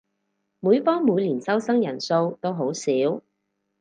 [0.59, 2.89] 每科每年收生人數都好少